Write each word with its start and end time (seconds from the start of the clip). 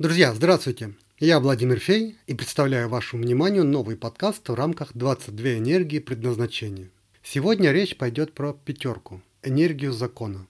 Друзья, 0.00 0.32
здравствуйте! 0.32 0.94
Я 1.18 1.40
Владимир 1.40 1.78
Фей 1.78 2.16
и 2.26 2.32
представляю 2.32 2.88
вашему 2.88 3.22
вниманию 3.22 3.66
новый 3.66 3.98
подкаст 3.98 4.48
в 4.48 4.54
рамках 4.54 4.92
22 4.94 5.58
энергии 5.58 5.98
предназначения. 5.98 6.88
Сегодня 7.22 7.70
речь 7.70 7.98
пойдет 7.98 8.32
про 8.32 8.54
пятерку– 8.54 9.20
энергию 9.42 9.92
закона. 9.92 10.46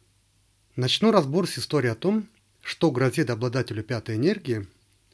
Начну 0.77 1.11
разбор 1.11 1.49
с 1.49 1.59
истории 1.59 1.91
о 1.91 1.97
том, 1.97 2.29
что 2.63 2.93
грозит 2.93 3.29
обладателю 3.29 3.83
пятой 3.83 4.15
энергии 4.15 4.69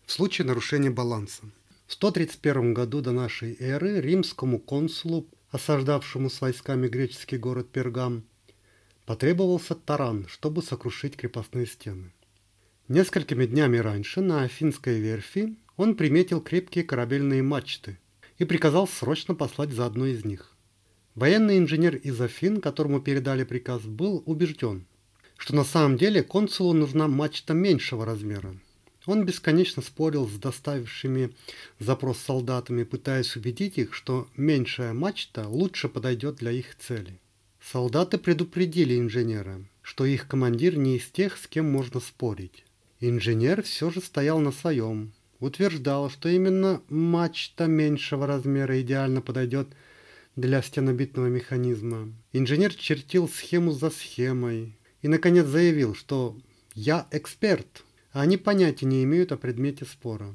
в 0.05 0.13
случае 0.13 0.47
нарушения 0.47 0.91
баланса. 0.91 1.45
В 1.87 1.95
131 1.95 2.75
году 2.75 3.01
до 3.01 3.13
нашей 3.13 3.57
эры 3.59 4.03
римскому 4.03 4.59
консулу, 4.59 5.27
осаждавшему 5.51 6.29
с 6.29 6.43
войсками 6.43 6.89
греческий 6.89 7.39
город 7.39 7.71
Пергам, 7.71 8.23
потребовался 9.07 9.75
таран, 9.75 10.27
чтобы 10.29 10.63
сокрушить 10.63 11.17
крепостные 11.17 11.65
стены. 11.65 12.13
Несколькими 12.89 13.47
днями 13.47 13.79
раньше 13.79 14.21
на 14.21 14.43
Афинской 14.43 15.01
верфи 15.01 15.57
он 15.77 15.97
приметил 15.97 16.41
крепкие 16.41 16.85
корабельные 16.85 17.43
мачты 17.43 17.99
и 18.39 18.45
приказал 18.45 18.87
срочно 18.87 19.35
послать 19.35 19.73
за 19.73 19.87
одной 19.87 20.13
из 20.13 20.25
них. 20.25 20.53
Военный 21.17 21.59
инженер 21.59 21.97
из 21.97 22.21
Афин, 22.21 22.61
которому 22.61 23.01
передали 23.01 23.43
приказ, 23.43 23.83
был 23.83 24.23
убежден, 24.25 24.87
что 25.37 25.57
на 25.57 25.65
самом 25.65 25.97
деле 25.97 26.23
консулу 26.23 26.75
нужна 26.75 27.09
мачта 27.09 27.55
меньшего 27.55 28.07
размера. 28.07 28.55
Он 29.05 29.25
бесконечно 29.25 29.83
спорил 29.83 30.29
с 30.29 30.35
доставившими 30.35 31.33
запрос 31.81 32.19
солдатами, 32.19 32.85
пытаясь 32.85 33.35
убедить 33.35 33.79
их, 33.79 33.95
что 33.95 34.29
меньшая 34.37 34.93
мачта 34.93 35.49
лучше 35.49 35.89
подойдет 35.89 36.37
для 36.37 36.53
их 36.53 36.77
цели. 36.77 37.19
Солдаты 37.61 38.19
предупредили 38.19 38.97
инженера, 38.97 39.61
что 39.83 40.05
их 40.05 40.29
командир 40.29 40.77
не 40.77 40.99
из 40.99 41.07
тех, 41.07 41.37
с 41.37 41.49
кем 41.49 41.69
можно 41.69 41.99
спорить. 41.99 42.66
Инженер 43.01 43.63
все 43.63 43.91
же 43.91 44.01
стоял 44.01 44.39
на 44.39 44.53
своем. 44.53 45.13
Утверждал, 45.39 46.09
что 46.09 46.31
именно 46.31 46.81
мачта 46.89 47.67
меньшего 47.67 48.27
размера 48.27 48.81
идеально 48.81 49.21
подойдет 49.21 49.69
для 50.35 50.63
стенобитного 50.63 51.27
механизма. 51.27 52.13
Инженер 52.33 52.75
чертил 52.75 53.29
схему 53.29 53.73
за 53.73 53.91
схемой 53.91 54.79
и, 55.03 55.09
наконец, 55.09 55.47
заявил, 55.47 55.95
что 55.95 56.37
«я 56.75 57.07
эксперт», 57.11 57.85
а 58.13 58.23
они 58.23 58.39
понятия 58.39 58.87
не 58.87 59.05
имеют 59.05 59.31
о 59.31 59.37
предмете 59.37 59.85
спора. 59.85 60.35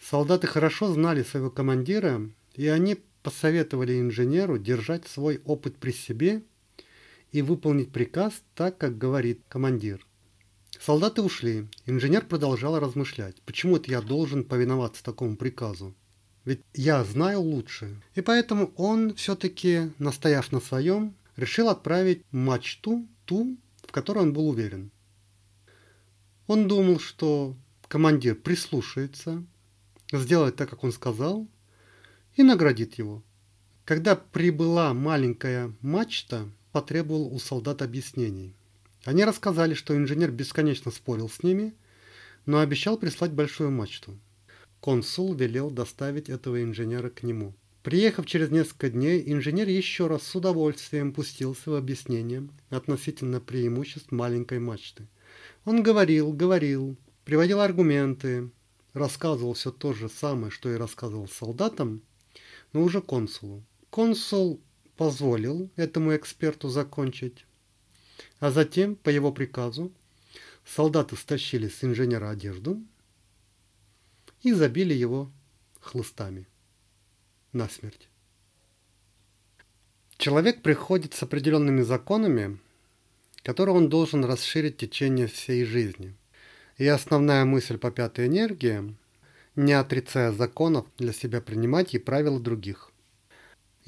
Солдаты 0.00 0.46
хорошо 0.46 0.92
знали 0.92 1.24
своего 1.24 1.50
командира, 1.50 2.20
и 2.54 2.68
они 2.68 2.98
посоветовали 3.24 4.00
инженеру 4.00 4.56
держать 4.56 5.06
свой 5.08 5.40
опыт 5.44 5.76
при 5.76 5.90
себе 5.90 6.42
и 7.32 7.42
выполнить 7.42 7.90
приказ 7.90 8.40
так, 8.54 8.78
как 8.78 8.96
говорит 8.98 9.40
командир. 9.48 10.06
Солдаты 10.80 11.22
ушли. 11.22 11.66
Инженер 11.86 12.24
продолжал 12.24 12.78
размышлять. 12.78 13.40
Почему 13.42 13.76
это 13.76 13.90
я 13.90 14.00
должен 14.00 14.44
повиноваться 14.44 15.02
такому 15.02 15.36
приказу? 15.36 15.94
Ведь 16.44 16.60
я 16.72 17.04
знаю 17.04 17.40
лучше. 17.40 18.00
И 18.14 18.20
поэтому 18.20 18.72
он 18.76 19.14
все-таки, 19.14 19.90
настояв 19.98 20.52
на 20.52 20.60
своем, 20.60 21.14
решил 21.36 21.68
отправить 21.68 22.24
мачту 22.30 23.06
ту, 23.24 23.56
в 23.86 23.92
которой 23.92 24.20
он 24.20 24.32
был 24.32 24.48
уверен. 24.48 24.90
Он 26.46 26.68
думал, 26.68 27.00
что 27.00 27.56
командир 27.88 28.34
прислушается, 28.34 29.44
сделает 30.12 30.56
так, 30.56 30.70
как 30.70 30.84
он 30.84 30.92
сказал, 30.92 31.46
и 32.36 32.42
наградит 32.42 32.94
его. 32.94 33.22
Когда 33.84 34.16
прибыла 34.16 34.94
маленькая 34.94 35.72
мачта, 35.80 36.48
потребовал 36.72 37.34
у 37.34 37.38
солдат 37.38 37.82
объяснений. 37.82 38.54
Они 39.08 39.24
рассказали, 39.24 39.72
что 39.72 39.96
инженер 39.96 40.30
бесконечно 40.30 40.90
спорил 40.90 41.30
с 41.30 41.42
ними, 41.42 41.72
но 42.44 42.58
обещал 42.58 42.98
прислать 42.98 43.32
большую 43.32 43.70
мачту. 43.70 44.18
Консул 44.80 45.32
велел 45.32 45.70
доставить 45.70 46.28
этого 46.28 46.62
инженера 46.62 47.08
к 47.08 47.22
нему. 47.22 47.54
Приехав 47.82 48.26
через 48.26 48.50
несколько 48.50 48.90
дней, 48.90 49.22
инженер 49.32 49.66
еще 49.66 50.08
раз 50.08 50.24
с 50.24 50.36
удовольствием 50.36 51.14
пустился 51.14 51.70
в 51.70 51.76
объяснение 51.76 52.50
относительно 52.68 53.40
преимуществ 53.40 54.12
маленькой 54.12 54.58
мачты. 54.58 55.08
Он 55.64 55.82
говорил, 55.82 56.34
говорил, 56.34 56.98
приводил 57.24 57.62
аргументы, 57.62 58.50
рассказывал 58.92 59.54
все 59.54 59.70
то 59.70 59.94
же 59.94 60.10
самое, 60.10 60.50
что 60.50 60.70
и 60.70 60.76
рассказывал 60.76 61.28
солдатам, 61.28 62.02
но 62.74 62.82
уже 62.82 63.00
консулу. 63.00 63.64
Консул 63.88 64.60
позволил 64.98 65.70
этому 65.76 66.14
эксперту 66.14 66.68
закончить, 66.68 67.46
а 68.40 68.50
затем, 68.50 68.96
по 68.96 69.10
его 69.10 69.32
приказу, 69.32 69.92
солдаты 70.64 71.16
стащили 71.16 71.68
с 71.68 71.82
инженера 71.82 72.30
одежду 72.30 72.82
и 74.42 74.52
забили 74.52 74.94
его 74.94 75.30
хлыстами 75.80 76.46
насмерть. 77.52 78.08
Человек 80.16 80.62
приходит 80.62 81.14
с 81.14 81.22
определенными 81.22 81.82
законами, 81.82 82.58
которые 83.42 83.76
он 83.76 83.88
должен 83.88 84.24
расширить 84.24 84.74
в 84.74 84.78
течение 84.78 85.26
всей 85.26 85.64
жизни. 85.64 86.14
И 86.76 86.86
основная 86.86 87.44
мысль 87.44 87.78
по 87.78 87.90
пятой 87.90 88.26
энергии– 88.26 88.94
не 89.56 89.72
отрицая 89.72 90.30
законов 90.30 90.86
для 90.98 91.12
себя 91.12 91.40
принимать 91.40 91.92
и 91.94 91.98
правила 91.98 92.38
других– 92.38 92.92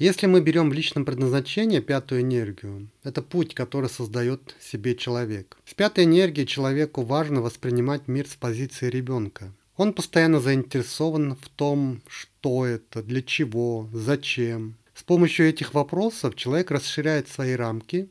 если 0.01 0.25
мы 0.25 0.41
берем 0.41 0.71
в 0.71 0.73
личном 0.73 1.05
предназначении 1.05 1.79
пятую 1.79 2.21
энергию, 2.21 2.89
это 3.03 3.21
путь, 3.21 3.53
который 3.53 3.87
создает 3.87 4.55
себе 4.59 4.95
человек. 4.95 5.59
С 5.63 5.75
пятой 5.75 6.05
энергией 6.05 6.47
человеку 6.47 7.03
важно 7.03 7.39
воспринимать 7.39 8.07
мир 8.07 8.27
с 8.27 8.35
позиции 8.35 8.89
ребенка. 8.89 9.53
Он 9.77 9.93
постоянно 9.93 10.39
заинтересован 10.39 11.35
в 11.35 11.47
том, 11.49 12.01
что 12.07 12.65
это, 12.65 13.03
для 13.03 13.21
чего, 13.21 13.87
зачем. 13.93 14.75
С 14.95 15.03
помощью 15.03 15.47
этих 15.47 15.75
вопросов 15.75 16.35
человек 16.35 16.71
расширяет 16.71 17.29
свои 17.29 17.53
рамки 17.53 18.09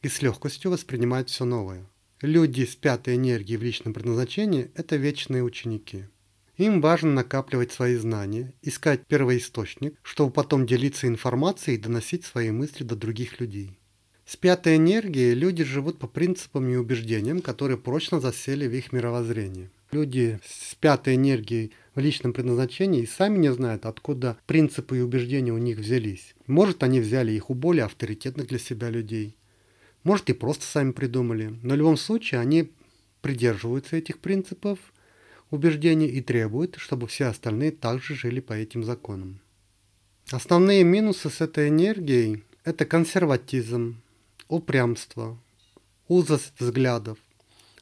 и 0.00 0.08
с 0.08 0.22
легкостью 0.22 0.70
воспринимает 0.70 1.28
все 1.28 1.44
новое. 1.44 1.84
Люди 2.22 2.64
с 2.64 2.74
пятой 2.74 3.16
энергией 3.16 3.58
в 3.58 3.62
личном 3.62 3.92
предназначении– 3.92 4.70
это 4.74 4.96
вечные 4.96 5.42
ученики. 5.42 6.06
Им 6.58 6.80
важно 6.80 7.12
накапливать 7.12 7.70
свои 7.70 7.94
знания, 7.94 8.52
искать 8.62 9.06
первоисточник, 9.06 9.94
чтобы 10.02 10.32
потом 10.32 10.66
делиться 10.66 11.06
информацией 11.06 11.76
и 11.76 11.80
доносить 11.80 12.24
свои 12.24 12.50
мысли 12.50 12.82
до 12.82 12.96
других 12.96 13.38
людей. 13.38 13.78
С 14.26 14.36
пятой 14.36 14.76
энергией 14.76 15.34
люди 15.34 15.62
живут 15.62 16.00
по 16.00 16.08
принципам 16.08 16.68
и 16.68 16.74
убеждениям, 16.74 17.42
которые 17.42 17.78
прочно 17.78 18.18
засели 18.18 18.66
в 18.66 18.74
их 18.74 18.92
мировоззрении. 18.92 19.70
Люди 19.92 20.40
с 20.44 20.74
пятой 20.74 21.14
энергией 21.14 21.70
в 21.94 22.00
личном 22.00 22.32
предназначении 22.32 23.02
и 23.02 23.06
сами 23.06 23.38
не 23.38 23.52
знают, 23.52 23.86
откуда 23.86 24.36
принципы 24.46 24.98
и 24.98 25.00
убеждения 25.00 25.52
у 25.52 25.58
них 25.58 25.78
взялись. 25.78 26.34
Может, 26.48 26.82
они 26.82 26.98
взяли 26.98 27.30
их 27.30 27.50
у 27.50 27.54
более 27.54 27.84
авторитетных 27.84 28.48
для 28.48 28.58
себя 28.58 28.90
людей. 28.90 29.36
Может, 30.02 30.28
и 30.28 30.32
просто 30.32 30.64
сами 30.66 30.90
придумали. 30.90 31.56
Но 31.62 31.74
в 31.74 31.78
любом 31.78 31.96
случае 31.96 32.40
они 32.40 32.72
придерживаются 33.22 33.94
этих 33.94 34.18
принципов– 34.18 34.80
убеждения 35.50 36.08
и 36.08 36.20
требует, 36.20 36.76
чтобы 36.76 37.06
все 37.06 37.26
остальные 37.26 37.72
также 37.72 38.14
жили 38.14 38.40
по 38.40 38.52
этим 38.52 38.84
законам. 38.84 39.40
Основные 40.30 40.84
минусы 40.84 41.30
с 41.30 41.40
этой 41.40 41.68
энергией– 41.68 42.44
это 42.64 42.84
консерватизм, 42.84 44.00
упрямство, 44.48 45.38
узость 46.06 46.52
взглядов, 46.58 47.18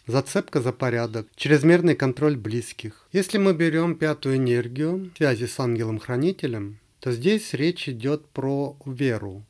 зацепка 0.06 0.60
за 0.60 0.72
порядок, 0.72 1.26
чрезмерный 1.34 1.96
контроль 1.96 2.36
близких. 2.36 3.08
Если 3.12 3.38
мы 3.38 3.52
берем 3.52 3.96
пятую 3.96 4.36
энергию 4.36 5.10
связи 5.16 5.46
с 5.46 5.58
ангелом-хранителем, 5.58 6.78
то 7.00 7.10
здесь 7.10 7.52
речь 7.52 7.88
идет 7.88 8.26
про 8.28 8.76
веру, 8.86 9.44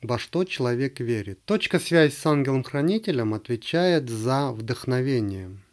во 0.00 0.18
что 0.18 0.44
человек 0.44 1.00
верит. 1.00 1.44
Точка 1.44 1.78
связи 1.78 2.12
с 2.12 2.24
ангелом-хранителем 2.24 3.34
отвечает 3.34 4.08
за 4.08 4.52
вдохновение– 4.52 5.50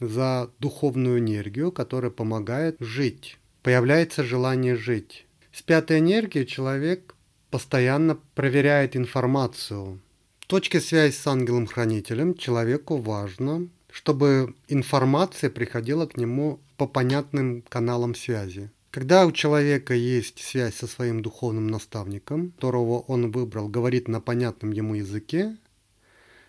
за 0.00 0.50
духовную 0.58 1.18
энергию, 1.18 1.72
которая 1.72 2.10
помогает 2.10 2.76
жить. 2.80 3.38
Появляется 3.62 4.22
желание 4.22 4.76
жить. 4.76 5.26
С 5.52 5.62
пятой 5.62 5.98
энергией 5.98 6.46
человек 6.46 7.14
постоянно 7.50 8.18
проверяет 8.34 8.96
информацию. 8.96 10.00
В 10.40 10.46
точке 10.46 10.80
связи 10.80 11.12
с 11.12 11.26
ангелом-хранителем 11.26 12.34
человеку 12.34 12.96
важно, 12.96 13.68
чтобы 13.90 14.54
информация 14.68 15.50
приходила 15.50 16.06
к 16.06 16.16
нему 16.16 16.60
по 16.76 16.86
понятным 16.86 17.62
каналам 17.68 18.14
связи. 18.14 18.70
Когда 18.90 19.26
у 19.26 19.32
человека 19.32 19.94
есть 19.94 20.38
связь 20.42 20.76
со 20.76 20.86
своим 20.86 21.20
духовным 21.20 21.66
наставником, 21.66 22.52
которого 22.52 23.00
он 23.00 23.30
выбрал, 23.30 23.68
говорит 23.68 24.08
на 24.08 24.20
понятном 24.20 24.72
ему 24.72 24.94
языке, 24.94 25.56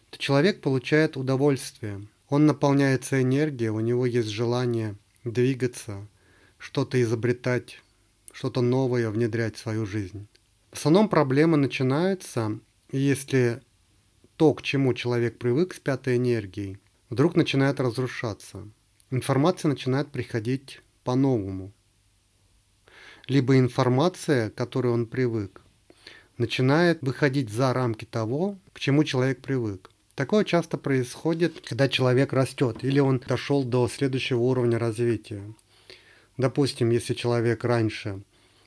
то 0.10 0.18
человек 0.18 0.62
получает 0.62 1.18
удовольствие– 1.18 2.02
он 2.30 2.46
наполняется 2.46 3.22
энергией, 3.22 3.70
у 3.70 3.80
него 3.80 4.06
есть 4.06 4.30
желание 4.30 4.96
двигаться, 5.24 6.08
что-то 6.58 7.02
изобретать, 7.02 7.82
что-то 8.32 8.62
новое 8.62 9.10
внедрять 9.10 9.56
в 9.56 9.60
свою 9.60 9.86
жизнь. 9.86 10.28
В 10.72 10.78
основном 10.78 11.10
проблема 11.10 11.58
начинается, 11.58 12.60
если 12.92 13.62
то, 14.38 14.54
к 14.54 14.62
чему 14.62 14.94
человек 14.94 15.40
привык 15.40 15.74
с 15.74 15.80
пятой 15.80 16.18
энергией, 16.18 16.78
вдруг 17.10 17.36
начинает 17.36 17.80
разрушаться. 17.80 18.68
информация 19.10 19.70
начинает 19.70 20.12
приходить 20.12 20.82
по-новому. 21.04 21.74
Либо 23.28 23.58
информация, 23.58 24.52
к 24.52 24.56
которой 24.56 24.94
он 24.94 25.08
привык, 25.08 25.62
начинает 26.38 27.02
выходить 27.02 27.50
за 27.50 27.74
рамки 27.74 28.06
того, 28.06 28.60
к 28.74 28.80
чему 28.80 29.04
человек 29.04 29.42
привык. 29.42 29.90
Такое 30.20 30.44
часто 30.44 30.78
происходит, 30.78 31.62
когда 31.66 31.88
человек 31.88 32.34
растет 32.34 32.84
или 32.84 33.00
он 33.00 33.24
дошел 33.26 33.64
до 33.64 33.88
следующего 33.88 34.40
уровня 34.40 34.78
развития. 34.78 35.42
Допустим, 36.36 36.90
если 36.90 37.14
человек 37.14 37.64
раньше 37.64 38.22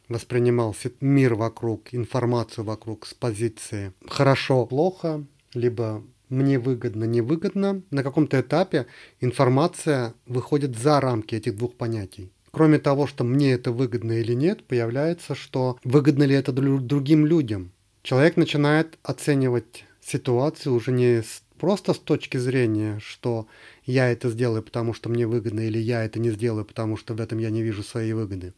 воспринимал 0.08 0.74
мир 1.02 1.34
вокруг, 1.34 1.92
информацию 1.92 2.64
вокруг 2.64 3.04
с 3.04 3.12
позиции 3.12 3.92
хорошо, 4.08 4.64
плохо, 4.64 5.26
либо 5.52 6.02
мне 6.30 6.58
выгодно, 6.58 7.04
невыгодно, 7.04 7.82
на 7.90 8.02
каком-то 8.02 8.40
этапе 8.40 8.86
информация 9.20 10.14
выходит 10.24 10.74
за 10.78 11.02
рамки 11.02 11.34
этих 11.34 11.58
двух 11.58 11.74
понятий. 11.74 12.32
Кроме 12.50 12.78
того, 12.78 13.06
что 13.06 13.24
мне 13.24 13.52
это 13.52 13.72
выгодно 13.72 14.12
или 14.12 14.32
нет, 14.32 14.64
появляется, 14.64 15.34
что 15.34 15.78
выгодно 15.84 16.22
ли 16.22 16.34
это 16.34 16.50
другим 16.50 17.26
людям. 17.26 17.72
Человек 18.02 18.38
начинает 18.38 18.98
оценивать 19.02 19.84
ситуацию 20.04 20.74
уже 20.74 20.92
не 20.92 21.22
просто 21.58 21.94
с 21.94 21.98
точки 21.98 22.36
зрения, 22.36 22.98
что 23.00 23.46
я 23.86 24.10
это 24.10 24.28
сделаю, 24.30 24.62
потому 24.62 24.94
что 24.94 25.08
мне 25.08 25.26
выгодно, 25.26 25.60
или 25.60 25.78
я 25.78 26.04
это 26.04 26.18
не 26.18 26.30
сделаю, 26.30 26.64
потому 26.64 26.96
что 26.96 27.14
в 27.14 27.20
этом 27.20 27.38
я 27.38 27.50
не 27.50 27.62
вижу 27.62 27.82
своей 27.82 28.12
выгоды. 28.12 28.52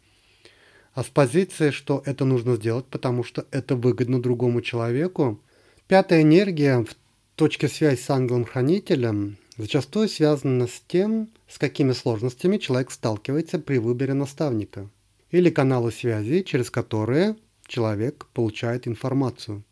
А 0.95 1.03
с 1.03 1.09
позиции, 1.09 1.71
что 1.71 2.03
это 2.07 2.25
нужно 2.25 2.57
сделать, 2.57 2.87
потому 2.87 3.25
что 3.25 3.47
это 3.51 3.77
выгодно 3.77 4.23
другому 4.23 4.63
человеку. 4.63 5.41
Пятая 5.89 6.23
энергия 6.23 6.85
в 6.85 6.95
точке 7.35 7.69
связи 7.69 8.01
с 8.01 8.09
ангелом-хранителем 8.09 9.37
зачастую 9.57 10.09
связана 10.09 10.67
с 10.67 10.83
тем, 10.87 11.29
с 11.49 11.59
какими 11.59 11.93
сложностями 11.93 12.59
человек 12.59 12.91
сталкивается 12.91 13.59
при 13.59 13.79
выборе 13.79 14.15
наставника 14.15 14.89
или 15.31 15.51
каналы 15.51 15.91
связи, 15.91 16.43
через 16.43 16.71
которые 16.71 17.37
человек 17.67 18.27
получает 18.33 18.87
информацию. 18.87 19.65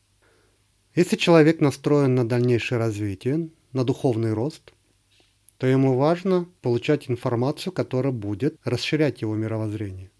Если 0.95 1.17
человек 1.17 1.61
настроен 1.61 2.15
на 2.15 2.29
дальнейшее 2.29 2.79
развитие, 2.79 3.49
на 3.73 3.83
духовный 3.83 4.35
рост, 4.35 4.75
то 5.57 5.67
ему 5.67 5.97
важно 5.97 6.47
получать 6.61 7.09
информацию, 7.09 7.73
которая 7.73 8.13
будет 8.13 8.57
расширять 8.63 9.23
его 9.23 9.35
мировоззрение. 9.35 10.11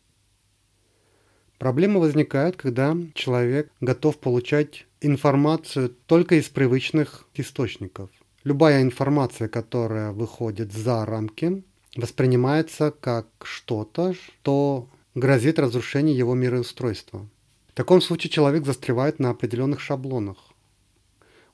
Проблемы 1.59 2.01
возникают, 2.01 2.57
когда 2.57 2.97
человек 3.13 3.71
готов 3.83 4.19
получать 4.19 4.87
информацию 5.03 5.95
только 6.07 6.37
из 6.37 6.49
привычных 6.49 7.27
источников. 7.35 8.09
Любая 8.43 8.81
информация, 8.81 9.49
которая 9.49 10.13
выходит 10.13 10.73
за 10.73 11.05
рамки, 11.05 11.63
воспринимается 11.97 12.93
как 12.99 13.27
что-то, 13.43 14.15
что 14.15 14.89
грозит 15.15 15.59
разрушением 15.59 16.17
его 16.17 16.35
мироустройства. 16.35 17.29
В 17.69 17.75
таком 17.75 18.01
случае 18.01 18.31
человек 18.31 18.65
застревает 18.65 19.19
на 19.19 19.31
определенных 19.31 19.81
шаблонах 19.81 20.52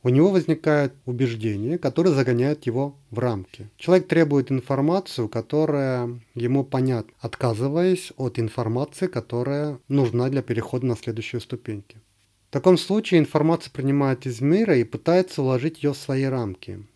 у 0.02 0.10
него 0.10 0.30
возникает 0.30 0.94
убеждение, 1.06 1.76
которое 1.76 2.10
загоняет 2.10 2.66
его 2.66 2.94
в 3.10 3.18
рамки. 3.18 3.68
Человек 3.76 4.06
требует 4.06 4.52
информацию, 4.52 5.28
которая 5.28 6.20
ему 6.34 6.64
понятна, 6.64 7.12
отказываясь 7.20 8.12
от 8.16 8.38
информации, 8.38 9.08
которая 9.08 9.80
нужна 9.88 10.28
для 10.28 10.42
перехода 10.42 10.86
на 10.86 10.96
следующую 10.96 11.40
ступеньки. 11.40 12.00
В 12.48 12.52
таком 12.52 12.78
случае 12.78 13.20
информация 13.20 13.70
принимает 13.72 14.24
из 14.24 14.40
мира 14.40 14.76
и 14.76 14.84
пытается 14.84 15.42
уложить 15.42 15.82
ее 15.82 15.92
в 15.92 15.98
свои 15.98 16.24
рамки. 16.24 16.86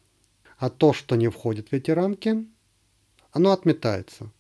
А 0.59 0.71
то, 0.71 0.93
что 0.93 1.17
не 1.17 1.29
входит 1.29 1.69
в 1.69 1.73
эти 1.73 1.91
рамки, 1.91 2.47
оно 3.33 3.53
отметается. 3.53 4.31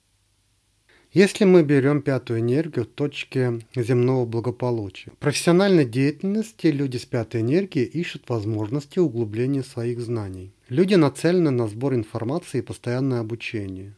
Если 1.12 1.44
мы 1.44 1.62
берем 1.62 2.00
пятую 2.00 2.40
энергию 2.40 2.86
в 2.86 2.88
точке 2.88 3.60
земного 3.76 4.24
благополучия, 4.24 5.10
в 5.10 5.18
профессиональной 5.18 5.84
деятельности 5.84 6.68
люди 6.68 6.96
с 6.96 7.04
пятой 7.04 7.42
энергией 7.42 7.84
ищут 7.84 8.30
возможности 8.30 8.98
углубления 8.98 9.62
своих 9.62 10.00
знаний. 10.00 10.54
Люди 10.70 10.94
нацелены 10.94 11.50
на 11.50 11.68
сбор 11.68 11.92
информации 11.92 12.58
и 12.58 12.62
постоянное 12.62 13.20
обучение. 13.20 13.94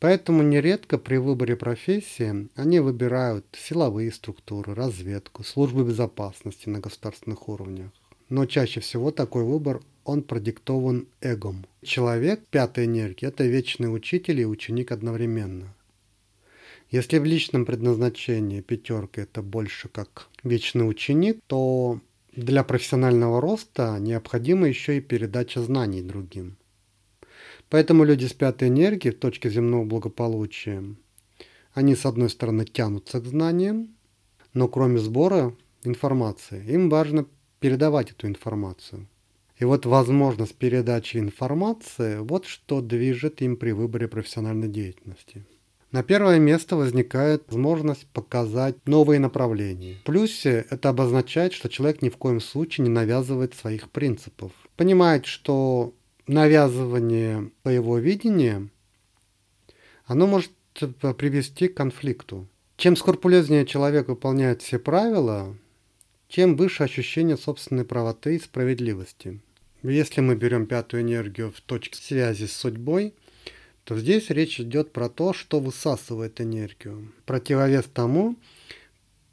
Поэтому 0.00 0.42
нередко 0.42 0.96
при 0.96 1.18
выборе 1.18 1.56
профессии 1.56 2.48
они 2.56 2.80
выбирают 2.80 3.44
силовые 3.52 4.10
структуры, 4.10 4.74
разведку, 4.74 5.44
службы 5.44 5.84
безопасности 5.84 6.70
на 6.70 6.80
государственных 6.80 7.50
уровнях. 7.50 7.90
Но 8.30 8.46
чаще 8.46 8.80
всего 8.80 9.10
такой 9.10 9.44
выбор 9.44 9.82
он 10.04 10.22
продиктован 10.22 11.06
эгом. 11.20 11.66
Человек 11.82 12.40
пятой 12.50 12.86
энергии– 12.86 13.26
это 13.28 13.44
вечный 13.44 13.94
учитель 13.94 14.40
и 14.40 14.46
ученик 14.46 14.90
одновременно– 14.90 15.74
если 16.94 17.18
в 17.18 17.24
личном 17.24 17.64
предназначении 17.66 18.60
пятерка 18.60 19.22
это 19.22 19.42
больше 19.42 19.88
как 19.88 20.28
вечный 20.44 20.88
ученик, 20.88 21.40
то 21.48 21.98
для 22.36 22.62
профессионального 22.62 23.40
роста 23.40 23.96
необходима 23.98 24.68
еще 24.68 24.98
и 24.98 25.00
передача 25.00 25.60
знаний 25.60 26.02
другим. 26.02 26.56
Поэтому 27.68 28.04
люди 28.04 28.26
с 28.26 28.32
пятой 28.32 28.68
энергией 28.68 29.12
в 29.12 29.18
точке 29.18 29.50
земного 29.50 29.84
благополучия, 29.84 30.84
они 31.72 31.96
с 31.96 32.06
одной 32.06 32.30
стороны 32.30 32.64
тянутся 32.64 33.20
к 33.20 33.26
знаниям, 33.26 33.96
но 34.52 34.68
кроме 34.68 34.98
сбора 34.98 35.52
информации, 35.82 36.64
им 36.64 36.90
важно 36.90 37.26
передавать 37.58 38.12
эту 38.12 38.28
информацию. 38.28 39.08
И 39.58 39.64
вот 39.64 39.84
возможность 39.84 40.54
передачи 40.54 41.16
информации, 41.16 42.18
вот 42.18 42.46
что 42.46 42.80
движет 42.80 43.42
им 43.42 43.56
при 43.56 43.72
выборе 43.72 44.06
профессиональной 44.06 44.68
деятельности. 44.68 45.44
На 45.94 46.02
первое 46.02 46.40
место 46.40 46.74
возникает 46.74 47.44
возможность 47.46 48.08
показать 48.08 48.74
новые 48.84 49.20
направления. 49.20 49.94
В 50.00 50.02
плюсе 50.02 50.66
это 50.68 50.88
обозначает, 50.88 51.52
что 51.52 51.68
человек 51.68 52.02
ни 52.02 52.08
в 52.08 52.16
коем 52.16 52.40
случае 52.40 52.82
не 52.82 52.90
навязывает 52.90 53.54
своих 53.54 53.88
принципов. 53.90 54.50
Понимает, 54.74 55.24
что 55.24 55.94
навязывание 56.26 57.52
своего 57.62 57.98
видения, 57.98 58.68
оно 60.06 60.26
может 60.26 60.50
привести 60.72 61.68
к 61.68 61.76
конфликту. 61.76 62.48
Чем 62.76 62.96
скрупулезнее 62.96 63.64
человек 63.64 64.08
выполняет 64.08 64.62
все 64.62 64.80
правила, 64.80 65.56
тем 66.28 66.56
выше 66.56 66.82
ощущение 66.82 67.36
собственной 67.36 67.84
правоты 67.84 68.34
и 68.34 68.40
справедливости. 68.40 69.40
Если 69.84 70.22
мы 70.22 70.34
берем 70.34 70.66
пятую 70.66 71.04
энергию 71.04 71.52
в 71.52 71.60
точке 71.60 72.02
связи 72.02 72.46
с 72.46 72.52
судьбой, 72.52 73.14
то 73.84 73.98
здесь 73.98 74.30
речь 74.30 74.60
идет 74.60 74.92
про 74.92 75.08
то, 75.08 75.32
что 75.32 75.60
высасывает 75.60 76.40
энергию. 76.40 77.12
Противовес 77.26 77.84
тому, 77.92 78.36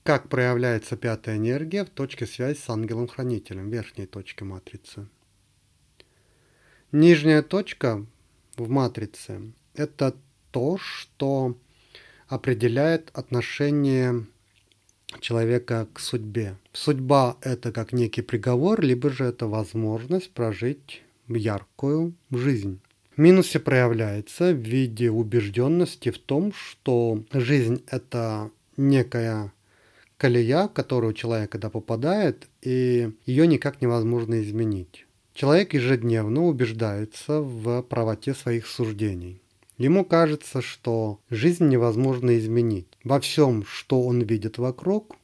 как 0.03 0.29
проявляется 0.29 0.98
пятая 0.98 1.38
энергия 1.38 1.86
в 1.86 1.89
точке 1.89 2.25
связи 2.25 2.58
с 2.58 2.70
ангелом-хранителем, 2.70 3.70
верхней 3.70 4.05
точке 4.05 4.43
матрицы. 4.43 5.08
Нижняя 6.91 7.41
точка 7.41 8.05
в 8.58 8.70
матрице– 8.70 9.53
это 9.75 10.15
то, 10.51 10.77
что 10.77 11.58
определяет 12.27 13.10
отношение 13.13 14.25
человека 15.22 15.88
к 15.93 16.00
судьбе. 16.00 16.58
Судьба– 16.74 17.38
это 17.41 17.72
как 17.72 17.93
некий 17.93 18.22
приговор, 18.22 18.81
либо 18.81 19.10
же 19.10 19.24
это 19.25 19.48
возможность 19.48 20.31
прожить 20.31 21.03
яркую 21.29 22.13
жизнь. 22.31 22.81
Минусе 23.22 23.60
проявляется 23.60 24.51
в 24.51 24.58
виде 24.58 25.12
убежденности 25.12 26.10
в 26.10 26.18
том, 26.18 26.51
что 26.54 27.24
жизнь– 27.32 27.84
это 27.88 28.50
некая 28.78 29.54
колея, 30.18 30.68
в 30.68 30.74
которую 30.74 31.13
человек 31.13 31.51
когда 31.51 31.70
попадает, 31.70 32.48
и 32.63 33.12
ее 33.28 33.46
никак 33.46 33.80
невозможно 33.80 34.42
изменить. 34.42 35.06
Человек 35.36 35.75
ежедневно 35.75 36.48
убеждается 36.48 37.42
в 37.42 37.84
правоте 37.84 38.34
своих 38.34 38.66
суждений. 38.66 39.40
Ему 39.78 40.04
кажется, 40.04 40.63
что 40.63 41.20
жизнь 41.30 41.68
невозможно 41.68 42.36
изменить. 42.40 42.88
Во 43.04 43.20
всем, 43.20 43.63
что 43.68 44.01
он 44.01 44.24
видит 44.24 44.58
вокруг, 44.58 45.16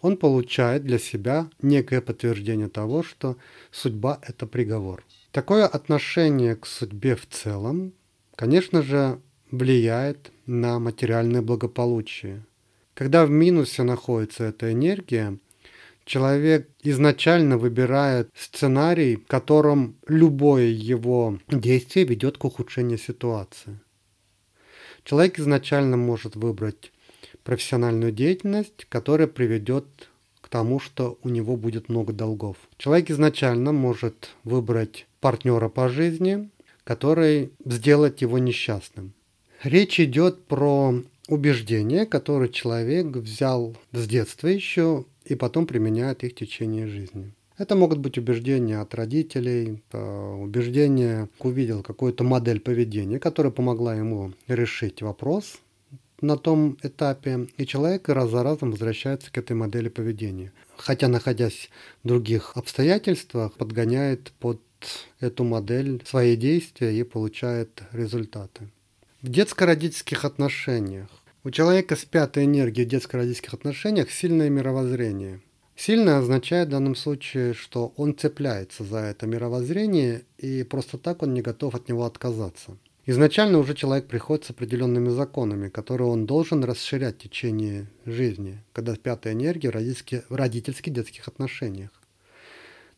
он 0.00 0.16
получает 0.16 0.84
для 0.84 0.98
себя 0.98 1.50
некое 1.60 2.00
подтверждение 2.00 2.70
того, 2.70 3.02
что 3.02 3.36
судьба– 3.70 4.18
это 4.26 4.46
приговор. 4.46 5.04
Такое 5.32 5.66
отношение 5.66 6.56
к 6.56 6.66
судьбе 6.66 7.16
в 7.16 7.26
целом, 7.26 7.94
конечно 8.36 8.82
же, 8.82 9.18
влияет 9.50 10.30
на 10.44 10.78
материальное 10.78 11.40
благополучие. 11.40 12.44
Когда 12.92 13.24
в 13.24 13.30
минусе 13.30 13.82
находится 13.82 14.44
эта 14.44 14.70
энергия, 14.70 15.38
человек 16.04 16.68
изначально 16.82 17.56
выбирает 17.56 18.28
сценарий, 18.34 19.16
в 19.16 19.26
котором 19.26 19.96
любое 20.06 20.66
его 20.66 21.38
действие 21.48 22.04
ведет 22.04 22.36
к 22.36 22.44
ухудшению 22.44 22.98
ситуации. 22.98 23.80
Человек 25.02 25.38
изначально 25.38 25.96
может 25.96 26.36
выбрать 26.36 26.92
профессиональную 27.42 28.12
деятельность, 28.12 28.84
которая 28.90 29.28
приведет 29.28 29.86
к 30.42 30.50
тому, 30.50 30.78
что 30.78 31.18
у 31.22 31.30
него 31.30 31.56
будет 31.56 31.88
много 31.88 32.12
долгов. 32.12 32.58
Человек 32.76 33.10
изначально 33.10 33.72
может 33.72 34.28
выбрать 34.44 35.06
партнера 35.22 35.70
по 35.70 35.88
жизни, 35.88 36.50
который 36.84 37.52
сделает 37.64 38.20
его 38.20 38.38
несчастным. 38.38 39.14
Речь 39.62 40.00
идет 40.00 40.44
про 40.44 40.94
убеждения, 41.28 42.04
которые 42.04 42.50
человек 42.50 43.06
взял 43.06 43.76
с 43.92 44.06
детства 44.06 44.48
еще 44.48 45.04
и 45.24 45.36
потом 45.36 45.66
применяет 45.66 46.24
их 46.24 46.32
в 46.32 46.34
течение 46.34 46.88
жизни. 46.88 47.32
Это 47.56 47.76
могут 47.76 47.98
быть 47.98 48.18
убеждения 48.18 48.80
от 48.80 48.94
родителей, 48.94 49.82
убеждения, 49.92 51.28
увидел 51.38 51.82
какую-то 51.82 52.24
модель 52.24 52.58
поведения, 52.58 53.20
которая 53.20 53.52
помогла 53.52 53.94
ему 53.94 54.32
решить 54.48 55.02
вопрос 55.02 55.60
на 56.20 56.36
том 56.36 56.76
этапе, 56.82 57.46
и 57.58 57.66
человек 57.66 58.08
раз 58.08 58.30
за 58.30 58.42
разом 58.42 58.72
возвращается 58.72 59.30
к 59.30 59.38
этой 59.38 59.54
модели 59.54 59.88
поведения. 59.88 60.52
Хотя, 60.76 61.06
находясь 61.06 61.70
в 62.02 62.08
других 62.08 62.56
обстоятельствах, 62.56 63.52
подгоняет 63.52 64.32
под 64.40 64.60
эту 65.20 65.44
модель 65.44 66.02
свои 66.04 66.36
действия 66.36 66.98
и 66.98 67.02
получает 67.02 67.82
результаты. 67.92 68.68
В 69.20 69.28
детско-родительских 69.28 70.24
отношениях. 70.24 71.08
У 71.44 71.50
человека 71.50 71.96
с 71.96 72.04
пятой 72.04 72.44
энергией 72.44 72.86
в 72.86 72.88
детско-родительских 72.88 73.54
отношениях 73.54 74.10
сильное 74.10 74.48
мировоззрение– 74.48 75.40
Сильно 75.76 76.18
означает 76.18 76.68
в 76.68 76.72
данном 76.72 76.94
случае, 76.94 77.54
что 77.54 77.92
он 77.96 78.16
цепляется 78.16 78.84
за 78.84 78.98
это 78.98 79.26
мировоззрение, 79.26 80.22
и 80.38 80.62
просто 80.62 80.98
так 80.98 81.22
он 81.22 81.34
не 81.34 81.42
готов 81.42 81.74
от 81.74 81.88
него 81.88 82.04
отказаться. 82.04 82.76
Изначально 83.04 83.58
уже 83.58 83.74
человек 83.74 84.06
приходит 84.06 84.44
с 84.44 84.50
определенными 84.50 85.08
законами, 85.08 85.68
которые 85.68 86.08
он 86.08 86.24
должен 86.24 86.62
расширять 86.62 87.16
в 87.16 87.22
течение 87.22 87.88
жизни, 88.06 88.62
когда 88.72 88.94
пятая 88.94 89.32
энергия 89.32 89.70
в 89.70 89.72
родительских, 89.72 90.22
в 90.28 90.34
родительских 90.34 90.92
детских 90.92 91.26
отношениях. 91.26 91.90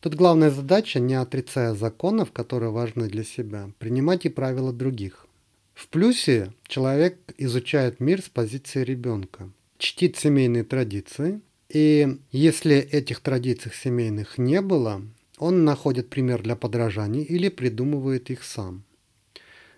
Тут 0.05 0.17
главная 0.17 0.51
задача, 0.51 1.01
не 1.01 1.15
отрицая 1.15 1.73
законов, 1.73 2.31
которые 2.31 2.71
важны 2.71 3.09
для 3.09 3.25
себя, 3.25 3.71
принимать 3.79 4.27
и 4.27 4.29
правила 4.29 4.71
других. 4.71 5.27
В 5.73 5.89
плюсе 5.89 6.53
человек 6.69 7.17
изучает 7.39 8.01
мир 8.01 8.21
с 8.21 8.29
позиции 8.29 8.85
ребенка, 8.85 9.49
чтит 9.79 10.19
семейные 10.19 10.63
традиции– 10.65 11.41
и 11.71 12.19
если 12.31 12.77
этих 12.77 13.21
традиций 13.21 13.73
семейных 13.73 14.37
не 14.37 14.61
было, 14.61 15.01
он 15.39 15.65
находит 15.65 16.11
пример 16.11 16.43
для 16.43 16.55
подражания 16.55 17.25
или 17.25 17.49
придумывает 17.49 18.29
их 18.29 18.45
сам. 18.45 18.85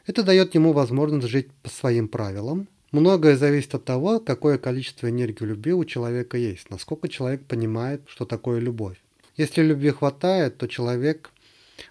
Это 0.07 0.25
дает 0.25 0.57
ему 0.57 0.73
возможность 0.73 1.29
жить 1.29 1.53
по 1.63 1.71
своим 1.71 2.09
правилам. 2.09 2.67
Многое 2.91 3.37
зависит 3.37 3.77
от 3.77 3.85
того, 3.85 4.19
какое 4.19 4.59
количество 4.59 5.09
энергии 5.09 5.45
любви 5.45 5.73
у 5.73 5.85
человека 5.85 6.37
есть, 6.37 6.69
насколько 6.69 7.07
человек 7.09 7.45
понимает, 7.45 8.03
что 8.09 8.25
такое 8.25 8.59
любовь. 8.59 8.99
Если 9.37 9.63
любви 9.63 9.91
хватает, 9.91 10.57
то 10.59 10.67
человек 10.67 11.31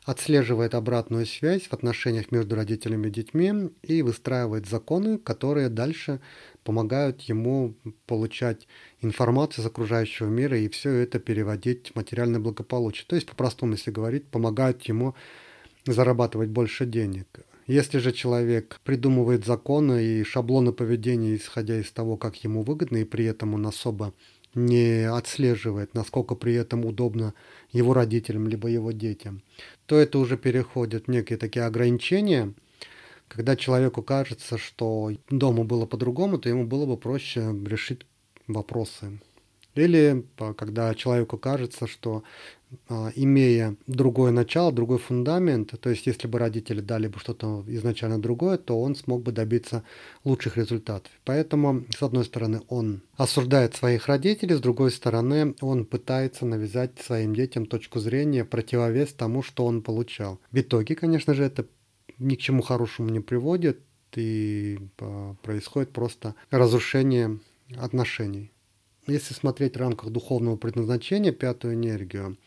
отслеживает 0.04 0.74
обратную 0.74 1.26
связь 1.26 1.64
в 1.64 1.74
отношениях 1.74 2.32
между 2.32 2.56
родителями 2.56 3.08
и 3.08 3.12
детьми 3.12 3.70
и 3.84 4.02
выстраивает 4.02 4.68
законы, 4.68 5.20
которые 5.20 5.70
дальше 5.70 6.22
помогают 6.64 7.22
ему 7.22 7.76
получать 8.08 8.68
информацию 9.02 9.64
из 9.64 9.68
окружающего 9.68 10.28
мира 10.28 10.58
и 10.58 10.70
все 10.70 10.92
это 10.92 11.20
переводить 11.20 11.92
в 11.92 11.96
материальное 11.96 12.40
благополучие. 12.40 13.06
То 13.08 13.16
есть, 13.16 13.28
по-простому, 13.28 13.74
если 13.74 13.92
говорить, 13.92 14.26
помогают 14.26 14.82
ему 14.84 15.16
зарабатывать 15.86 16.50
больше 16.50 16.88
денег. 16.88 17.28
Если 17.68 17.98
же 17.98 18.12
человек 18.12 18.80
придумывает 18.84 19.46
законы 19.46 20.04
и 20.04 20.24
шаблоны 20.24 20.72
поведения, 20.72 21.36
исходя 21.36 21.80
из 21.80 21.92
того, 21.92 22.16
как 22.16 22.44
ему 22.44 22.62
выгодно, 22.62 22.98
и 22.98 23.06
при 23.06 23.26
этом 23.26 23.56
он 23.56 23.66
особо 23.66 24.14
не 24.56 25.08
отслеживает, 25.08 25.94
насколько 25.94 26.36
при 26.36 26.54
этом 26.54 26.86
удобно 26.86 27.34
его 27.72 27.94
родителям 27.94 28.48
либо 28.48 28.70
его 28.70 28.92
детям, 28.92 29.42
то 29.86 29.98
это 29.98 30.18
уже 30.18 30.38
переходит 30.38 31.06
в 31.06 31.12
некие 31.12 31.38
такие 31.38 31.66
ограничения, 31.66 32.54
когда 33.28 33.56
человеку 33.56 34.02
кажется, 34.02 34.58
что 34.58 35.12
дома 35.30 35.64
было 35.64 35.86
по-другому, 35.86 36.38
то 36.38 36.50
ему 36.50 36.66
было 36.66 36.86
бы 36.86 36.98
проще 36.98 37.54
решить 37.66 38.06
вопросы. 38.48 39.20
Или 39.76 40.26
когда 40.56 40.94
человеку 40.96 41.38
кажется, 41.38 41.88
что 41.88 42.24
а, 42.90 43.12
имея 43.16 43.76
другое 43.88 44.32
начало, 44.32 44.72
другой 44.72 44.98
фундамент, 44.98 45.80
то 45.80 45.90
есть 45.90 46.08
если 46.08 46.28
бы 46.28 46.40
родители 46.40 46.82
дали 46.82 47.08
бы 47.08 47.20
что-то 47.20 47.64
изначально 47.68 48.22
другое, 48.22 48.58
то 48.58 48.82
он 48.82 48.96
смог 48.96 49.22
бы 49.22 49.32
добиться 49.32 49.84
лучших 50.24 50.58
результатов. 50.58 51.12
Поэтому, 51.24 51.84
с 51.98 52.02
одной 52.02 52.26
стороны, 52.26 52.62
он 52.70 53.02
осуждает 53.18 53.76
своих 53.76 54.08
родителей, 54.08 54.56
с 54.56 54.62
другой 54.62 54.92
стороны, 54.92 55.56
он 55.62 55.86
пытается 55.86 56.46
навязать 56.46 57.00
своим 57.00 57.36
детям 57.36 57.66
точку 57.66 58.00
зрения, 58.00 58.46
противовес 58.46 59.14
тому, 59.14 59.44
что 59.44 59.66
он 59.66 59.82
получал. 59.82 60.40
В 60.52 60.60
итоге, 60.60 60.96
конечно 60.96 61.34
же, 61.34 61.44
это 61.44 61.66
ни 62.18 62.36
к 62.36 62.40
чему 62.40 62.62
хорошему 62.62 63.10
не 63.10 63.20
приводит, 63.20 63.80
и 64.16 64.80
а, 65.00 65.36
происходит 65.42 65.92
просто 65.92 66.36
разрушение 66.50 67.40
отношений. 67.78 68.52
Если 69.08 69.34
смотреть 69.34 69.76
в 69.76 69.80
рамках 69.80 70.10
духовного 70.10 70.58
предназначения 70.58 71.32
пятую 71.32 71.76
энергию, 71.76 72.38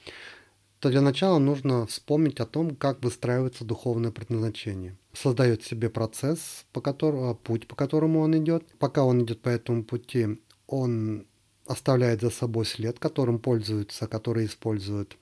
то 0.80 0.90
для 0.90 1.00
начала 1.00 1.38
нужно 1.38 1.86
вспомнить 1.86 2.40
о 2.40 2.46
том, 2.46 2.76
как 2.76 3.02
выстраивается 3.02 3.64
духовное 3.64 4.10
предназначение. 4.10 4.96
Создает 5.12 5.64
себе 5.64 5.90
процесс, 5.90 6.64
по 6.72 6.80
которому, 6.80 7.34
путь, 7.34 7.66
по 7.66 7.74
которому 7.74 8.20
он 8.20 8.36
идет. 8.38 8.64
Пока 8.78 9.04
он 9.04 9.22
идет 9.24 9.40
по 9.40 9.48
этому 9.48 9.84
пути, 9.84 10.38
он 10.66 11.26
оставляет 11.66 12.20
за 12.20 12.30
собой 12.30 12.64
след, 12.64 12.98
которым 12.98 13.38
пользуется, 13.38 14.06
который 14.06 14.46
использует 14.46 15.16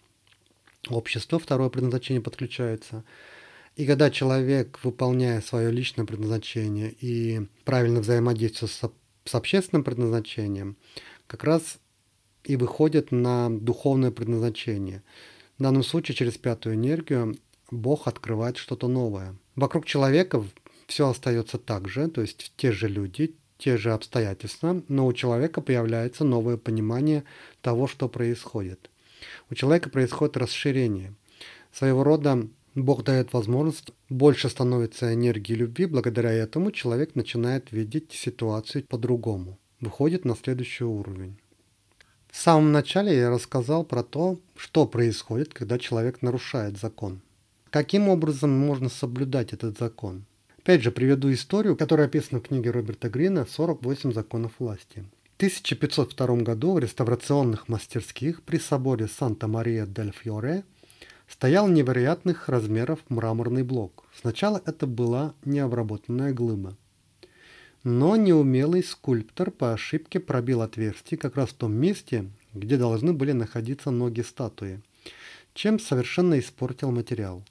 общество. 0.89 1.39
Второе 1.39 1.71
предназначение 1.71 2.23
подключается– 2.23 3.05
и 3.77 3.85
когда 3.85 4.11
человек, 4.11 4.79
выполняя 4.83 5.43
свое 5.43 5.71
личное 5.71 6.07
предназначение 6.07 6.91
и 6.99 7.47
правильно 7.65 8.01
взаимодействует 8.01 8.73
с, 8.73 8.91
с 9.27 9.35
общественным 9.35 9.85
предназначением, 9.85 10.77
как 11.27 11.45
раз 11.45 11.79
и 12.45 12.57
выходит 12.57 13.13
на 13.13 13.51
духовное 13.51 14.11
предназначение. 14.11 15.03
В 15.59 15.63
данном 15.63 15.83
случае 15.83 16.15
через 16.15 16.37
пятую 16.39 16.77
энергию 16.77 17.37
Бог 17.71 18.07
открывает 18.07 18.57
что-то 18.57 18.89
новое. 18.89 19.37
Вокруг 19.57 19.87
человека 19.87 20.45
все 20.87 21.09
остается 21.09 21.59
так 21.59 21.89
же, 21.89 22.09
то 22.09 22.21
есть 22.21 22.53
те 22.57 22.73
же 22.73 22.89
люди, 22.89 23.35
те 23.59 23.77
же 23.77 23.93
обстоятельства, 23.93 24.83
но 24.89 25.07
у 25.07 25.13
человека 25.13 25.61
появляется 25.61 26.25
новое 26.25 26.57
понимание 26.57 27.25
того, 27.63 27.87
что 27.87 28.09
происходит. 28.09 28.91
У 29.51 29.55
человека 29.55 29.91
происходит 29.91 30.37
расширение. 30.37 31.15
Своего 31.73 32.05
рода 32.05 32.49
Бог 32.75 33.05
дает 33.05 33.33
возможность, 33.33 33.93
больше 34.09 34.49
становится 34.49 35.15
энергии 35.15 35.55
любви, 35.55 35.87
благодаря 35.87 36.31
этому 36.31 36.71
человек 36.71 37.15
начинает 37.15 37.73
видеть 37.73 38.13
ситуацию 38.13 38.85
по-другому, 38.87 39.59
выходит 39.81 40.25
на 40.25 40.37
следующий 40.37 40.85
уровень. 40.85 41.37
В 42.31 42.37
самом 42.37 42.73
начале 42.73 43.17
я 43.17 43.31
рассказал 43.31 43.85
про 43.85 44.03
то, 44.03 44.39
что 44.57 44.87
происходит, 44.87 45.55
когда 45.55 45.79
человек 45.79 46.23
нарушает 46.23 46.79
закон. 46.79 47.21
Каким 47.71 48.09
образом 48.09 48.51
можно 48.51 48.89
соблюдать 48.89 49.53
этот 49.53 49.79
закон? 49.79 50.25
Опять 50.59 50.83
же, 50.83 50.91
приведу 50.91 51.33
историю, 51.33 51.77
которая 51.77 52.07
описана 52.07 52.41
в 52.41 52.45
книге 52.45 52.71
Роберта 52.71 53.09
Грина 53.09 53.47
«48 53.49 54.13
законов 54.13 54.53
власти». 54.59 55.05
В 55.35 55.37
1502 55.37 56.37
году 56.37 56.73
в 56.73 56.79
реставрационных 56.79 57.69
мастерских 57.69 58.43
при 58.43 58.59
соборе 58.59 59.07
Санта-Мария-дель-Фьоре– 59.07 60.65
стоял 61.29 61.69
невероятных 61.69 62.49
размеров 62.49 63.01
мраморный 63.09 63.63
блок. 63.63 64.05
Сначала 64.21 64.63
это 64.65 64.87
была 64.87 65.35
необработанная 65.45 66.33
глыба. 66.33 66.77
Но 67.89 68.17
неумелый 68.17 68.83
скульптор 68.83 69.53
по 69.53 69.73
ошибке 69.73 70.19
пробил 70.19 70.63
отверстие 70.63 71.19
как 71.19 71.37
раз 71.37 71.51
в 71.51 71.55
том 71.55 71.73
месте, 71.73 72.29
где 72.53 72.77
должны 72.77 73.13
были 73.13 73.31
находиться 73.31 73.93
ноги 73.93 74.23
статуи, 74.23 74.81
чем 75.55 75.79
совершенно 75.79 76.37
испортил 76.41 76.91
материал. 76.91 77.45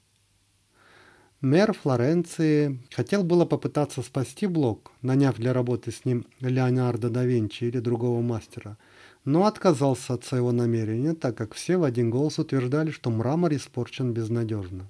Мэр 1.40 1.72
Флоренции 1.72 2.78
хотел 2.92 3.24
было 3.24 3.46
попытаться 3.46 4.02
спасти 4.02 4.46
блок, 4.46 4.92
наняв 5.00 5.36
для 5.36 5.54
работы 5.54 5.90
с 5.90 6.04
ним 6.04 6.26
Леонардо 6.40 7.08
да 7.08 7.24
Винчи 7.24 7.64
или 7.64 7.78
другого 7.78 8.20
мастера– 8.20 8.76
но 9.26 9.44
отказался 9.46 10.14
от 10.14 10.24
своего 10.24 10.52
намерения, 10.52 11.12
так 11.12 11.36
как 11.36 11.54
все 11.54 11.76
в 11.76 11.82
один 11.82 12.10
голос 12.10 12.38
утверждали, 12.38 12.90
что 12.92 13.10
мрамор 13.10 13.52
испорчен 13.52 14.12
безнадежно. 14.12 14.88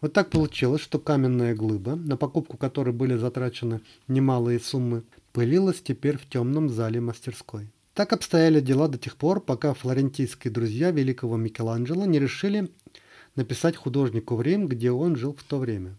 Вот 0.00 0.12
так 0.12 0.30
получилось, 0.30 0.80
что 0.80 0.98
каменная 0.98 1.54
глыба, 1.54 1.96
на 1.96 2.16
покупку 2.16 2.56
которой 2.56 2.94
были 2.94 3.16
затрачены 3.16 3.80
немалые 4.06 4.60
суммы, 4.60 5.02
пылилась 5.32 5.82
теперь 5.82 6.18
в 6.18 6.28
темном 6.28 6.68
зале 6.68 7.00
мастерской. 7.00 7.68
Так 7.94 8.12
обстояли 8.12 8.60
дела 8.60 8.86
до 8.86 8.96
тех 8.96 9.16
пор, 9.16 9.40
пока 9.40 9.74
флорентийские 9.74 10.52
друзья 10.52 10.92
великого 10.92 11.36
Микеланджело 11.36 12.06
не 12.06 12.20
решили 12.20 12.70
написать 13.34 13.76
художнику 13.76 14.36
в 14.36 14.42
Рим, 14.42 14.68
где 14.68 14.92
он 14.92 15.16
жил 15.16 15.34
в 15.34 15.42
то 15.42 15.58
время. 15.58 15.96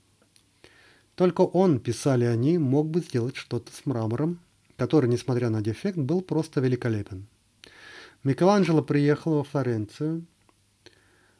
Только 1.15 1.41
он, 1.41 1.81
писали 1.81 2.23
они, 2.23 2.57
мог 2.57 2.87
бы 2.87 3.01
сделать 3.01 3.35
что-то 3.35 3.73
с 3.73 3.85
мрамором, 3.85 4.39
который, 4.77 5.09
несмотря 5.09 5.49
на 5.49 5.61
дефект, 5.61 5.97
был 5.97 6.21
просто 6.21 6.61
великолепен. 6.61 7.27
Микеланджело 8.23 8.81
приехал 8.81 9.33
во 9.33 9.43
Флоренцию, 9.43 10.23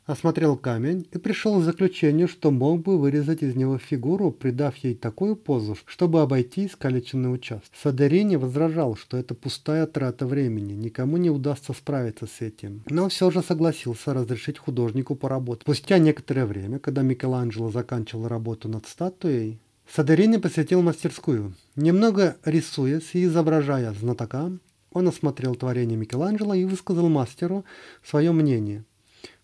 осмотрел 0.09 0.57
камень 0.57 1.07
и 1.11 1.19
пришел 1.19 1.59
к 1.59 1.63
заключению, 1.63 2.27
что 2.27 2.49
мог 2.49 2.81
бы 2.81 2.97
вырезать 2.97 3.43
из 3.43 3.55
него 3.55 3.77
фигуру, 3.77 4.31
придав 4.31 4.75
ей 4.77 4.95
такую 4.95 5.35
позу, 5.35 5.77
чтобы 5.85 6.21
обойти 6.21 6.65
искалеченный 6.65 7.31
участок. 7.31 7.71
Садерини 7.81 8.35
возражал, 8.35 8.95
что 8.95 9.17
это 9.17 9.35
пустая 9.35 9.85
трата 9.85 10.25
времени, 10.25 10.73
никому 10.73 11.17
не 11.17 11.29
удастся 11.29 11.73
справиться 11.73 12.25
с 12.25 12.41
этим. 12.41 12.83
Но 12.89 13.07
все 13.09 13.29
же 13.29 13.43
согласился 13.43 14.13
разрешить 14.13 14.57
художнику 14.57 15.15
поработать. 15.15 15.61
Спустя 15.61 15.99
некоторое 15.99 16.47
время, 16.47 16.79
когда 16.79 17.03
Микеланджело 17.03 17.69
заканчивал 17.69 18.27
работу 18.27 18.67
над 18.67 18.87
статуей, 18.87 19.59
Садерини 19.87 20.37
посетил 20.37 20.81
мастерскую. 20.81 21.53
Немного 21.75 22.37
рисуясь 22.45 23.13
и 23.13 23.25
изображая 23.25 23.93
знатока, 23.93 24.51
он 24.91 25.07
осмотрел 25.07 25.53
творение 25.53 25.97
Микеланджело 25.97 26.55
и 26.55 26.65
высказал 26.65 27.09
мастеру 27.09 27.63
свое 28.03 28.31
мнение. 28.31 28.85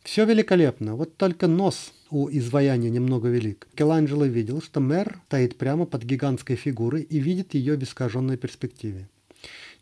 Все 0.05 0.23
великолепно, 0.23 0.95
вот 0.95 1.17
только 1.17 1.47
нос 1.47 1.91
у 2.11 2.29
изваяния 2.29 2.91
немного 2.91 3.27
велик. 3.27 3.67
Микеланджело 3.73 4.25
видел, 4.25 4.61
что 4.61 4.79
мэр 4.79 5.19
стоит 5.25 5.57
прямо 5.57 5.87
под 5.87 6.03
гигантской 6.03 6.55
фигурой 6.55 7.01
и 7.01 7.19
видит 7.19 7.55
ее 7.55 7.75
в 7.75 7.83
искаженной 7.83 8.37
перспективе. 8.37 9.09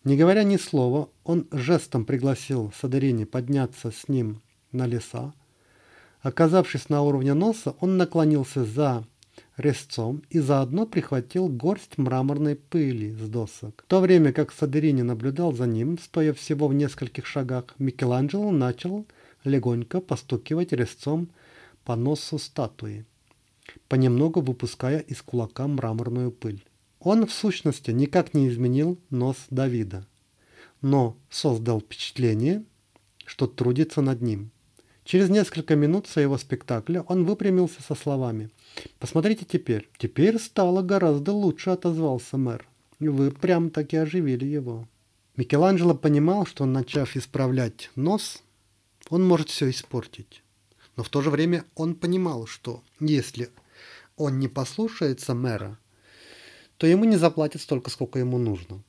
Не 0.06 0.16
говоря 0.16 0.44
ни 0.44 0.56
слова, 0.56 1.10
он 1.26 1.46
жестом 1.52 2.06
пригласил 2.06 2.72
Садерини 2.80 3.26
подняться 3.26 3.92
с 3.92 4.08
ним 4.08 4.42
на 4.72 4.88
леса. 4.88 5.34
Оказавшись 6.22 6.88
на 6.88 7.02
уровне 7.02 7.34
носа, 7.34 7.76
он 7.82 7.98
наклонился 7.98 8.64
за 8.64 9.06
резцом 9.58 10.24
и 10.30 10.40
заодно 10.40 10.86
прихватил 10.86 11.50
горсть 11.50 11.98
мраморной 11.98 12.56
пыли 12.56 13.12
с 13.12 13.28
досок. 13.28 13.84
В 13.86 13.90
то 13.90 14.00
время 14.00 14.32
как 14.32 14.54
Садерини 14.54 15.02
наблюдал 15.02 15.52
за 15.52 15.68
ним, 15.68 16.00
стоя 16.00 16.34
всего 16.34 16.70
в 16.70 16.74
нескольких 16.74 17.26
шагах, 17.26 17.76
Микеланджело 17.78 18.52
начал 18.52 19.06
легонько 19.44 20.02
постукивать 20.02 20.72
резцом 20.72 21.30
по 21.84 21.96
носу 21.96 22.38
статуи, 22.38 23.06
понемногу 23.88 24.42
выпуская 24.42 25.00
из 25.00 25.22
кулака 25.22 25.68
мраморную 25.68 26.32
пыль. 26.32 26.66
Он, 27.00 27.26
в 27.28 27.34
сущности, 27.34 27.92
никак 27.92 28.34
не 28.34 28.48
изменил 28.48 28.98
нос 29.10 29.38
Давида, 29.50 30.08
но 30.82 31.18
создал 31.30 31.82
впечатление, 31.82 32.64
что 33.26 33.48
трудится 33.48 34.02
над 34.02 34.22
ним. 34.22 34.52
Через 35.04 35.30
несколько 35.30 35.76
минут 35.76 36.08
своего 36.08 36.38
спектакля 36.38 37.02
он 37.02 37.26
выпрямился 37.26 37.82
со 37.82 37.94
словами 37.94 38.50
«Посмотрите 39.00 39.46
теперь». 39.46 39.90
«Теперь 39.98 40.40
стало 40.40 40.82
гораздо 40.82 41.34
лучше»,— 41.34 41.70
отозвался 41.72 42.38
мэр. 42.38 42.66
«Вы 43.00 43.32
прям 43.32 43.70
таки 43.70 43.98
оживили 43.98 44.46
его». 44.46 44.88
Микеланджело 45.36 45.94
понимал, 45.94 46.46
что, 46.46 46.66
начав 46.66 47.18
исправлять 47.18 47.92
нос, 47.96 48.44
он 49.10 49.24
может 49.24 49.50
все 49.50 49.70
испортить. 49.70 50.44
Но 50.96 51.04
в 51.04 51.10
то 51.10 51.22
же 51.22 51.30
время 51.30 51.66
он 51.76 51.96
понимал, 51.96 52.46
что 52.46 52.84
если 53.00 53.50
он 54.16 54.40
не 54.40 54.48
послушается 54.48 55.34
мэра, 55.34 55.80
то 56.78 56.88
ему 56.88 57.06
не 57.06 57.18
заплатят 57.18 57.62
столько, 57.62 57.90
сколько 57.90 58.20
ему 58.20 58.38
нужно. 58.38 58.84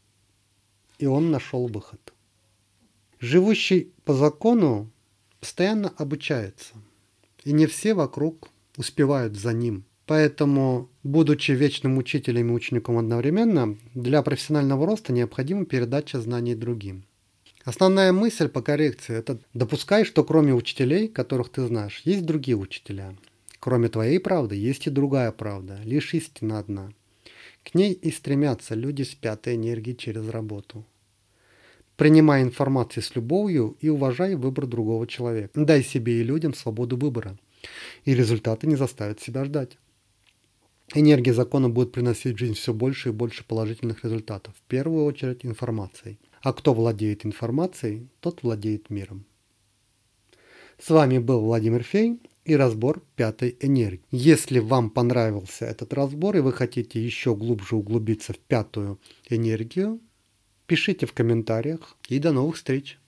И 0.99 1.07
он 1.07 1.31
нашел 1.31 1.67
выход. 1.67 2.13
Живущий 3.21 3.93
по 4.05 4.15
закону 4.15 4.91
постоянно 5.41 5.93
обучается. 5.97 6.75
И 7.45 7.53
не 7.53 7.67
все 7.67 7.95
вокруг 7.95 8.49
успевают 8.77 9.37
за 9.37 9.53
ним. 9.53 9.85
Поэтому, 10.07 10.91
будучи 11.03 11.53
вечным 11.53 11.97
учителем 11.97 12.51
и 12.51 12.53
учеником 12.53 12.99
одновременно, 12.99 13.79
для 13.95 14.23
профессионального 14.23 14.87
роста 14.87 15.13
необходима 15.13 15.65
передача 15.65 16.21
знаний 16.21 16.55
другим. 16.55 17.05
Основная 17.65 18.13
мысль 18.13 18.49
по 18.49 18.61
коррекции– 18.61 19.17
это 19.17 19.39
допускай, 19.55 20.05
что 20.05 20.23
кроме 20.23 20.53
учителей, 20.53 21.09
которых 21.09 21.49
ты 21.49 21.67
знаешь, 21.67 22.03
есть 22.05 22.27
другие 22.27 22.59
учителя. 22.59 23.17
Кроме 23.59 23.89
твоей 23.89 24.21
правды 24.21 24.55
есть 24.55 24.87
и 24.87 24.91
другая 24.91 25.33
правда, 25.33 25.81
лишь 25.83 26.13
истина 26.13 26.59
одна. 26.59 26.93
К 27.63 27.75
ней 27.75 27.95
и 27.95 28.11
стремятся 28.11 28.75
люди 28.75 29.03
с 29.03 29.15
пятой 29.15 29.57
энергией 29.57 29.97
через 29.97 30.29
работу. 30.29 30.85
Принимай 31.97 32.43
информацию 32.43 33.03
с 33.03 33.15
любовью 33.17 33.79
и 33.81 33.89
уважай 33.89 34.35
выбор 34.35 34.67
другого 34.67 35.07
человека. 35.07 35.59
Дай 35.59 35.83
себе 35.83 36.21
и 36.21 36.25
людям 36.25 36.53
свободу 36.53 36.99
выбора. 36.99 37.39
И 38.05 38.15
результаты 38.15 38.67
не 38.67 38.77
заставят 38.77 39.21
себя 39.23 39.47
ждать. 39.47 39.79
Энергия 40.93 41.33
закона 41.33 41.71
будет 41.71 41.93
приносить 41.93 42.37
в 42.37 42.39
жизнь 42.39 42.55
все 42.55 42.75
больше 42.75 43.09
и 43.09 43.13
больше 43.13 43.43
положительных 43.47 44.05
результатов. 44.05 44.53
В 44.55 44.69
первую 44.69 45.07
очередь 45.07 45.47
информацией. 45.47 46.19
А 46.45 46.53
кто 46.53 46.75
владеет 46.75 47.25
информацией, 47.25 48.07
тот 48.21 48.43
владеет 48.43 48.91
миром. 48.91 49.25
С 50.79 50.91
вами 50.91 51.17
был 51.17 51.41
Владимир 51.41 51.83
Фей 51.83 52.21
и 52.45 52.55
разбор 52.55 53.03
пятой 53.17 53.57
энергии. 53.61 54.05
Если 54.11 54.59
вам 54.59 54.91
понравился 54.91 55.65
этот 55.65 55.95
разбор 55.95 56.37
и 56.37 56.41
вы 56.41 56.53
хотите 56.53 57.03
еще 57.03 57.35
глубже 57.35 57.77
углубиться 57.77 58.35
в 58.35 58.39
пятую 58.39 59.01
энергию, 59.31 60.01
Пишите 60.67 61.05
в 61.05 61.13
комментариях 61.13 61.97
и 62.09 62.19
до 62.19 62.33
новых 62.33 62.57
встреч! 62.57 62.99